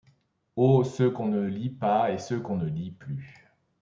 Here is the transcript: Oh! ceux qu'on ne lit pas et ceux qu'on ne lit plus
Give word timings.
Oh! 0.55 0.83
ceux 0.83 1.11
qu'on 1.11 1.27
ne 1.27 1.43
lit 1.45 1.69
pas 1.69 2.09
et 2.11 2.17
ceux 2.17 2.39
qu'on 2.39 2.55
ne 2.57 2.65
lit 2.65 2.89
plus 2.89 3.45